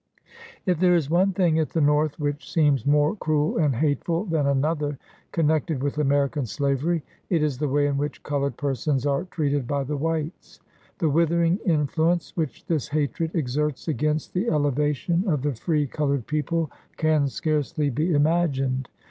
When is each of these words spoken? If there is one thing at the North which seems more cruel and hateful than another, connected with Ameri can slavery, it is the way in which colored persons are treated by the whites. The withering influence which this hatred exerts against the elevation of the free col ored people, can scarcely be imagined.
If 0.65 0.79
there 0.79 0.95
is 0.95 1.11
one 1.11 1.31
thing 1.31 1.59
at 1.59 1.69
the 1.69 1.79
North 1.79 2.19
which 2.19 2.51
seems 2.51 2.87
more 2.87 3.15
cruel 3.15 3.59
and 3.59 3.75
hateful 3.75 4.25
than 4.25 4.47
another, 4.47 4.97
connected 5.31 5.83
with 5.83 5.97
Ameri 5.97 6.31
can 6.31 6.47
slavery, 6.47 7.03
it 7.29 7.43
is 7.43 7.59
the 7.59 7.67
way 7.69 7.85
in 7.85 7.97
which 7.97 8.23
colored 8.23 8.57
persons 8.57 9.05
are 9.05 9.25
treated 9.25 9.67
by 9.67 9.83
the 9.83 9.95
whites. 9.95 10.59
The 10.97 11.09
withering 11.11 11.59
influence 11.67 12.35
which 12.35 12.65
this 12.65 12.87
hatred 12.87 13.29
exerts 13.35 13.87
against 13.87 14.33
the 14.33 14.47
elevation 14.49 15.27
of 15.27 15.43
the 15.43 15.53
free 15.53 15.85
col 15.85 16.07
ored 16.07 16.25
people, 16.25 16.71
can 16.97 17.27
scarcely 17.27 17.91
be 17.91 18.11
imagined. 18.11 18.89